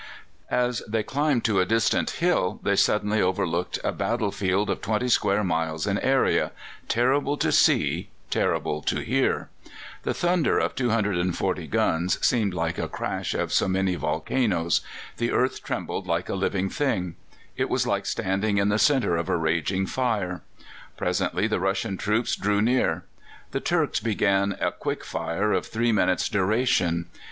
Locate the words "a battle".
3.83-4.31